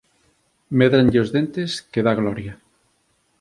Médranlle 0.77 1.19
os 1.23 1.29
dentes 1.37 1.71
que 1.91 2.05
dá 2.05 2.13
gloria. 2.19 2.53